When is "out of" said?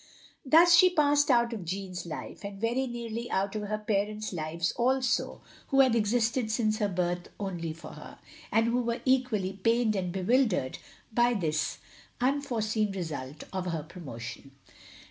1.29-1.63, 3.29-3.67